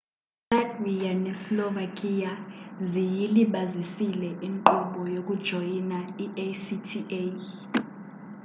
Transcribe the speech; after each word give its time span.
ilatvia 0.53 1.09
neslovakia 1.23 2.31
ziyilibazisile 2.91 4.29
inkqubo 4.47 5.01
yokujoyina 5.15 5.99
i-acta 6.25 7.21